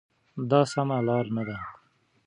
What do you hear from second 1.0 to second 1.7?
لار نه ده.